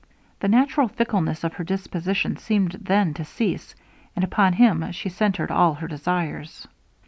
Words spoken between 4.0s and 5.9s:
and upon him she centered all her